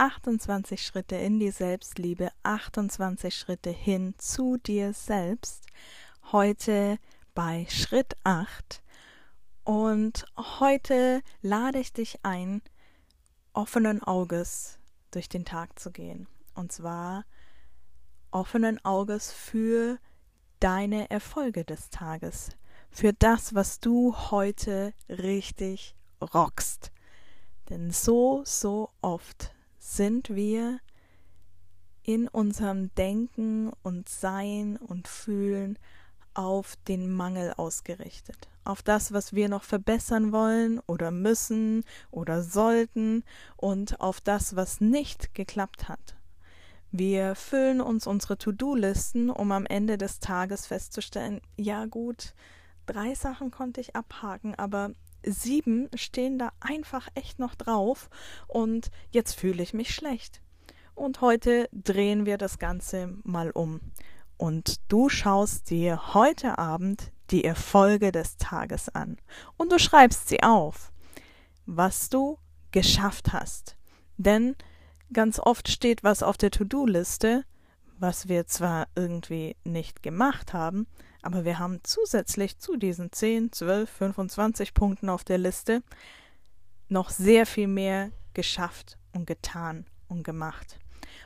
[0.00, 5.66] 28 Schritte in die Selbstliebe, 28 Schritte hin zu dir selbst.
[6.32, 6.98] Heute
[7.34, 8.82] bei Schritt 8.
[9.62, 12.62] Und heute lade ich dich ein,
[13.52, 14.78] offenen Auges
[15.10, 16.28] durch den Tag zu gehen.
[16.54, 17.26] Und zwar
[18.30, 19.98] offenen Auges für
[20.60, 22.56] deine Erfolge des Tages,
[22.90, 26.90] für das, was du heute richtig rockst
[27.70, 30.78] denn so, so oft sind wir
[32.02, 35.78] in unserem Denken und Sein und Fühlen
[36.34, 43.24] auf den Mangel ausgerichtet, auf das, was wir noch verbessern wollen oder müssen oder sollten
[43.56, 46.16] und auf das, was nicht geklappt hat.
[46.92, 52.34] Wir füllen uns unsere To-Do-Listen, um am Ende des Tages festzustellen, ja gut,
[52.86, 54.92] drei Sachen konnte ich abhaken, aber
[55.24, 58.10] sieben stehen da einfach echt noch drauf
[58.46, 60.40] und jetzt fühle ich mich schlecht.
[60.94, 63.80] Und heute drehen wir das Ganze mal um.
[64.36, 69.16] Und du schaust dir heute Abend die Erfolge des Tages an.
[69.56, 70.92] Und du schreibst sie auf,
[71.66, 72.38] was du
[72.70, 73.76] geschafft hast.
[74.16, 74.56] Denn
[75.12, 77.44] ganz oft steht was auf der To-Do-Liste,
[78.00, 80.86] was wir zwar irgendwie nicht gemacht haben,
[81.22, 85.82] aber wir haben zusätzlich zu diesen 10, 12, 25 Punkten auf der Liste
[86.88, 90.78] noch sehr viel mehr geschafft und getan und gemacht.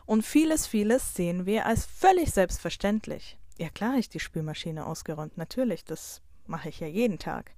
[0.05, 3.39] Und vieles, vieles sehen wir als völlig selbstverständlich.
[3.57, 5.39] Ja klar, ich die Spülmaschine ausgeräumt.
[5.39, 7.53] Natürlich, das mache ich ja jeden Tag.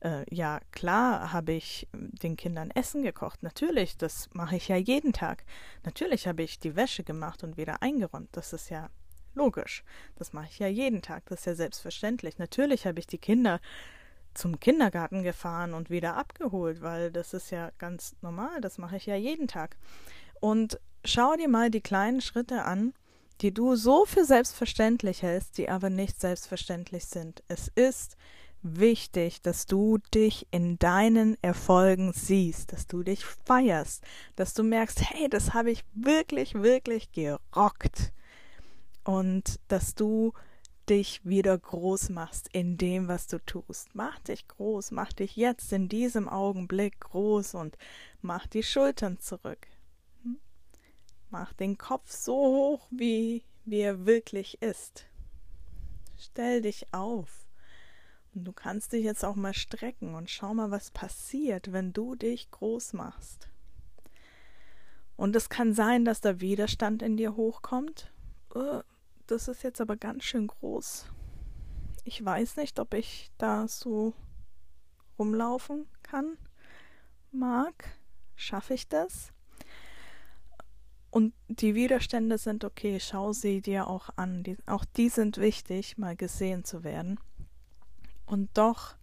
[0.00, 3.42] Äh, ja klar, habe ich den Kindern Essen gekocht.
[3.42, 5.44] Natürlich, das mache ich ja jeden Tag.
[5.84, 8.28] Natürlich habe ich die Wäsche gemacht und wieder eingeräumt.
[8.32, 8.90] Das ist ja
[9.38, 9.84] Logisch.
[10.16, 11.24] Das mache ich ja jeden Tag.
[11.26, 12.38] Das ist ja selbstverständlich.
[12.38, 13.60] Natürlich habe ich die Kinder
[14.34, 18.60] zum Kindergarten gefahren und wieder abgeholt, weil das ist ja ganz normal.
[18.60, 19.76] Das mache ich ja jeden Tag.
[20.40, 22.94] Und schau dir mal die kleinen Schritte an,
[23.40, 27.42] die du so für selbstverständlich hältst, die aber nicht selbstverständlich sind.
[27.48, 28.16] Es ist
[28.62, 34.02] wichtig, dass du dich in deinen Erfolgen siehst, dass du dich feierst,
[34.36, 38.12] dass du merkst, hey, das habe ich wirklich, wirklich gerockt
[39.04, 40.32] und dass du
[40.88, 43.94] dich wieder groß machst in dem, was du tust.
[43.94, 47.76] Mach dich groß, mach dich jetzt in diesem Augenblick groß und
[48.22, 49.68] mach die Schultern zurück.
[51.30, 55.04] Mach den Kopf so hoch, wie, wie er wirklich ist.
[56.16, 57.46] Stell dich auf.
[58.34, 62.14] Und du kannst dich jetzt auch mal strecken und schau mal, was passiert, wenn du
[62.14, 63.48] dich groß machst.
[65.16, 68.12] Und es kann sein, dass da Widerstand in dir hochkommt.
[68.54, 68.82] Uh,
[69.26, 71.06] das ist jetzt aber ganz schön groß.
[72.04, 74.14] Ich weiß nicht, ob ich da so
[75.18, 76.38] rumlaufen kann.
[77.32, 77.98] Mag,
[78.36, 79.32] schaffe ich das?
[81.18, 84.44] Und die Widerstände sind okay, schau sie dir auch an.
[84.44, 87.18] Die, auch die sind wichtig, mal gesehen zu werden.
[88.24, 88.94] Und doch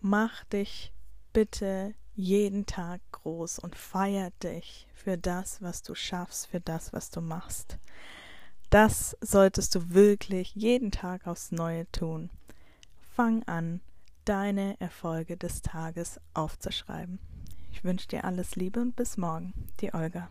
[0.00, 0.94] mach dich
[1.34, 7.10] bitte jeden Tag groß und feier dich für das, was du schaffst, für das, was
[7.10, 7.76] du machst.
[8.70, 12.30] Das solltest du wirklich jeden Tag aufs Neue tun.
[13.14, 13.82] Fang an,
[14.24, 17.18] deine Erfolge des Tages aufzuschreiben.
[17.72, 19.52] Ich wünsche dir alles Liebe und bis morgen.
[19.80, 20.30] Die Olga.